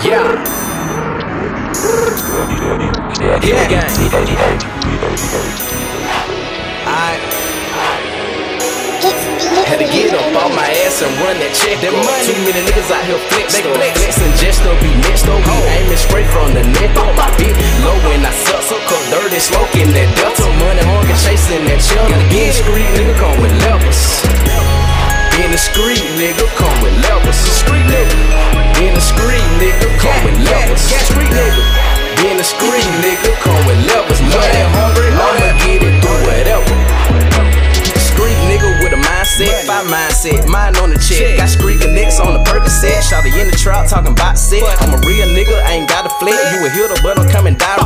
Yeah. 0.00 0.32
Hit 3.44 3.68
gang. 3.68 3.84
I 9.50 9.68
had 9.68 9.76
to 9.76 9.84
get 9.92 10.16
up 10.16 10.24
on 10.40 10.56
my 10.56 10.64
ass 10.88 11.04
and 11.04 11.12
run 11.20 11.36
that 11.44 11.52
check. 11.52 11.84
That 11.84 11.92
money. 11.92 12.24
Too 12.24 12.32
many 12.48 12.64
niggas 12.64 12.88
out 12.88 13.04
here 13.04 13.20
flex 13.28 13.60
though. 13.60 13.76
Flexing 13.76 14.32
just 14.40 14.64
to 14.64 14.72
be 14.80 14.88
next 15.04 15.28
though. 15.28 15.36
We 15.36 15.52
oh. 15.52 15.76
aiming 15.84 16.00
straight 16.00 16.32
from 16.32 16.56
the 16.56 16.64
neck. 16.64 16.96
On 16.96 17.12
my 17.12 17.28
bitch 17.36 17.52
low 17.84 18.00
when 18.08 18.24
I 18.24 18.32
suck, 18.32 18.64
so 18.72 18.80
cold, 18.88 19.04
dirty, 19.12 19.36
smoking 19.36 19.92
that 19.92 20.08
delta. 20.16 20.48
Money 20.64 20.80
hungry, 20.80 21.12
chasing 21.20 21.68
that 21.68 21.76
chill. 21.84 22.08
Gotta 22.08 22.24
get 22.32 22.56
street, 22.56 22.88
nigga, 22.96 23.12
come 23.20 23.36
with. 23.44 23.59
In 25.40 25.50
the 25.50 25.56
street, 25.56 26.04
nigga, 26.20 26.44
come 26.60 26.76
with 26.84 26.92
levels. 27.00 27.34
Street 27.34 27.88
nigga. 27.88 28.12
In 28.84 28.92
the 28.92 29.00
street, 29.00 29.40
nigga, 29.56 29.88
come 29.96 30.20
with 30.28 30.36
levels. 30.44 30.84
Street 30.84 31.32
nigga. 31.32 31.64
In 32.28 32.36
the 32.36 32.44
street, 32.44 32.84
nigga, 33.00 33.32
come 33.40 33.64
with 33.64 33.80
levels. 33.88 34.20
Money 34.20 34.64
hungry, 34.76 35.08
I'ma 35.08 35.56
get 35.64 35.80
it, 35.80 35.96
do 36.04 36.12
whatever. 36.28 36.68
Street 37.96 38.36
nigga 38.52 38.68
with 38.84 38.92
a 38.92 39.00
mindset, 39.00 39.64
five 39.64 39.88
mindset, 39.88 40.46
mind 40.46 40.76
on 40.76 40.90
the 40.92 41.00
check. 41.00 41.38
Got 41.38 41.48
street 41.48 41.80
connects 41.80 42.20
on 42.20 42.36
the 42.36 42.44
Percocet. 42.44 43.00
Shotty 43.00 43.32
in 43.40 43.48
the 43.48 43.56
trap 43.56 43.88
talking 43.88 44.12
about 44.12 44.36
set. 44.36 44.60
I'm 44.84 44.92
a 44.92 45.00
real 45.08 45.26
nigga, 45.32 45.56
I 45.64 45.72
ain't 45.80 45.88
got 45.88 46.04
a 46.04 46.12
flick. 46.20 46.36
You 46.52 46.66
a 46.66 46.68
hitter, 46.68 47.00
but 47.02 47.18
I'm 47.18 47.26
coming 47.32 47.56
direct. 47.56 47.79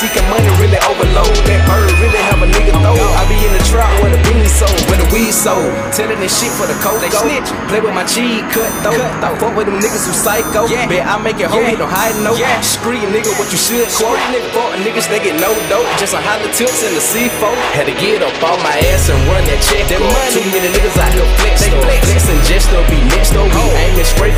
Seeking 0.00 0.24
money, 0.32 0.48
really 0.56 0.80
overload. 0.88 1.28
That 1.44 1.60
bird 1.68 1.92
really 2.00 2.22
have 2.32 2.40
a 2.40 2.48
nigga 2.48 2.72
throw. 2.80 2.96
I 2.96 3.22
be 3.28 3.36
in 3.44 3.52
the 3.52 3.60
trap 3.68 3.92
where 4.00 4.08
the 4.08 4.20
Bentley 4.24 4.48
sold, 4.48 4.72
where 4.88 4.96
the 4.96 5.04
weed 5.12 5.28
sold. 5.36 5.68
Telling 5.92 6.16
this 6.16 6.32
shit 6.32 6.48
for 6.56 6.64
the 6.64 6.76
coke. 6.80 7.04
They 7.04 7.12
snitch. 7.12 7.52
Play 7.68 7.84
with 7.84 7.92
my 7.92 8.08
cheese, 8.08 8.40
cut 8.48 8.72
though. 8.80 8.96
I 8.96 9.36
fuck 9.36 9.52
with 9.52 9.68
them 9.68 9.76
niggas 9.76 10.08
who 10.08 10.16
psycho. 10.16 10.64
Yeah. 10.72 10.88
Bet 10.88 11.04
I 11.04 11.20
make 11.20 11.36
it 11.36 11.52
whole, 11.52 11.60
yeah. 11.60 11.76
don't 11.76 11.92
hide 11.92 12.16
no. 12.24 12.32
Yeah. 12.32 12.64
Street 12.64 13.04
nigga, 13.12 13.28
what 13.36 13.52
you 13.52 13.60
should 13.60 13.84
quote. 14.00 14.16
Nigga, 14.32 14.48
fuck 14.56 14.72
niggas, 14.80 15.04
they 15.12 15.20
get 15.20 15.36
no 15.36 15.52
dope. 15.68 15.84
Just 16.00 16.16
a 16.16 16.20
holler 16.24 16.48
tips 16.56 16.80
in 16.80 16.96
the 16.96 17.04
C4. 17.04 17.52
Had 17.76 17.84
to 17.92 17.96
get 18.00 18.24
up 18.24 18.32
on 18.40 18.56
my 18.64 18.72
ass 18.96 19.12
and 19.12 19.20
run 19.28 19.44
that 19.52 19.60
check. 19.60 19.84
That 19.92 20.00
money. 20.00 20.32
Too 20.32 20.44
many 20.48 20.72
niggas 20.72 20.96
out 20.96 21.12
here 21.12 21.28
flex 21.44 21.68
though. 21.68 21.84
Flexing 21.84 22.40
just 22.48 22.72
to 22.72 22.80
be 22.88 22.96
next 23.12 23.36
though. 23.36 23.44
We 23.44 23.60
oh. 23.60 23.84
aiming 23.84 24.08
straight 24.08 24.36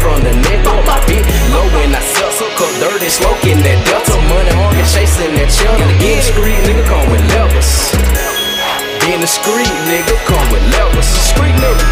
street, 9.43 9.75
nigga, 9.91 10.15
come 10.27 10.47
with 10.53 10.63
levels. 10.71 11.07
Street 11.07 11.55
nigga. 11.59 11.87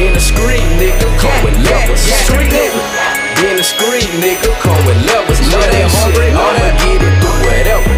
In 0.00 0.12
the 0.12 0.20
street, 0.20 0.64
nigga, 0.76 1.08
come 1.16 1.38
with 1.44 1.56
levels. 1.64 2.00
Street 2.00 2.52
nigga. 2.52 2.80
In 3.48 3.56
the 3.56 3.64
street, 3.64 4.08
nigga, 4.20 4.52
come 4.60 4.76
with 4.86 5.00
levels. 5.08 5.40
Money 5.48 5.88
hungry, 5.88 6.30
I'ma 6.36 6.68
get 6.84 7.00
it, 7.00 7.14
do 7.24 7.30
whatever. 7.48 7.92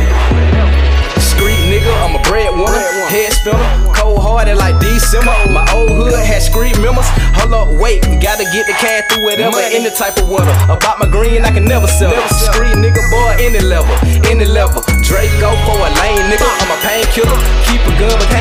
Street 1.20 1.58
nigga, 1.66 1.90
I'm 2.06 2.14
a 2.14 2.22
breadwinner. 2.22 2.70
Head 3.10 3.32
spinner, 3.32 3.66
cold 3.94 4.22
hearted 4.22 4.56
like 4.56 4.78
December. 4.80 5.34
My 5.50 5.66
old 5.74 5.90
hood 5.90 6.14
had 6.14 6.42
street 6.42 6.78
members. 6.78 7.06
Hold 7.34 7.52
up, 7.54 7.68
wait, 7.80 8.02
gotta 8.22 8.46
get 8.54 8.66
the 8.66 8.76
cash 8.78 9.10
through 9.10 9.24
whatever. 9.24 9.58
Any 9.58 9.90
type 9.90 10.16
of 10.18 10.30
weather. 10.30 10.54
About 10.70 10.98
my 10.98 11.06
green, 11.10 11.44
I 11.44 11.50
can 11.50 11.64
never 11.64 11.86
sell. 11.86 12.14
it. 12.14 12.22
Street 12.30 12.78
nigga, 12.78 13.02
boy, 13.10 13.42
any 13.42 13.60
level, 13.60 13.94
any 14.30 14.46
level. 14.46 14.82
Draco 15.02 15.50
for 15.66 15.78
a 15.78 15.90
lane, 16.00 16.24
nigga. 16.30 16.46
I'm 16.62 16.70
a 16.72 16.78
painkiller. 16.80 17.38
Keep 17.68 17.82
a 17.84 17.92
gun, 18.00 18.14
but 18.18 18.33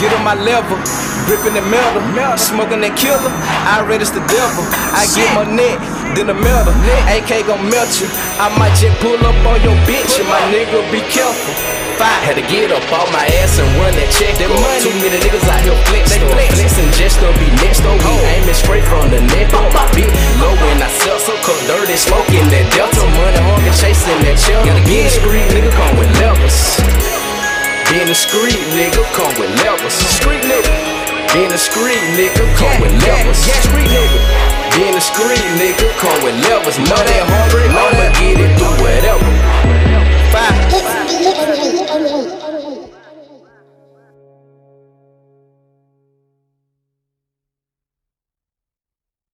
Get 0.00 0.16
on 0.16 0.24
my 0.24 0.34
level, 0.34 0.80
gripping 1.28 1.52
the 1.52 1.60
metal, 1.60 2.00
smoking 2.38 2.80
that 2.80 2.96
killer. 2.96 3.28
I 3.68 3.84
read 3.84 4.00
it's 4.00 4.10
the 4.10 4.24
devil. 4.32 4.64
I 4.96 5.04
get 5.12 5.28
my 5.36 5.44
neck 5.44 5.76
then 6.14 6.26
the 6.26 6.34
metal. 6.34 6.74
AK 7.06 7.46
gon' 7.46 7.62
melt 7.70 7.90
you. 8.00 8.08
I 8.40 8.50
might 8.58 8.74
just 8.74 8.98
pull 8.98 9.18
up 9.22 9.36
on 9.46 9.62
your 9.62 9.76
bitch, 9.86 10.18
and 10.18 10.26
my 10.26 10.40
nigga 10.50 10.82
be 10.90 11.00
careful. 11.12 11.54
Five. 12.00 12.24
Had 12.24 12.40
to 12.40 12.46
get 12.48 12.72
up 12.72 12.82
off 12.92 13.12
my 13.12 13.28
ass 13.44 13.60
and 13.60 13.68
run 13.76 13.92
that 13.92 14.08
check. 14.08 14.32
That 14.40 14.48
money. 14.48 14.80
Too 14.80 14.92
many 15.04 15.20
niggas 15.20 15.44
out 15.46 15.60
here 15.60 15.76
flex 15.88 16.16
though. 16.16 16.32
Flexing 16.32 16.90
just 16.96 17.20
to 17.20 17.28
be 17.36 17.46
next 17.60 17.84
though. 17.84 17.92
We 17.92 18.08
oh. 18.08 18.34
aiming 18.40 18.56
straight 18.56 18.84
from 18.88 19.12
the 19.12 19.20
neck. 19.20 19.39
In 28.10 28.14
the 28.14 28.18
street, 28.18 28.58
nigga, 28.74 29.04
come 29.14 29.30
with 29.38 29.54
levels. 29.62 29.92
Street 29.94 30.42
nigga. 30.42 30.66
In 31.38 31.48
the 31.48 31.56
street, 31.56 32.02
nigga, 32.18 32.42
come 32.58 32.80
with 32.82 32.90
levels. 33.06 33.38
Street 33.38 33.86
nigga. 33.86 34.82
In 34.82 34.94
the 34.94 35.00
street, 35.00 35.46
nigga, 35.54 35.86
come 36.02 36.18
with 36.24 36.34
levels. 36.50 36.76
Money 36.90 37.18
hungry, 37.30 37.70
I'ma 37.70 38.09